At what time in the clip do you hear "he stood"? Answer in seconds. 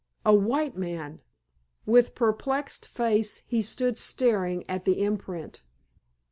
3.45-3.99